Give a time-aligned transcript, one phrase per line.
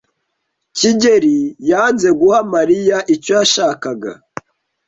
[0.77, 1.37] kigeli
[1.69, 4.11] yanze guha Mariya icyo yashakaga.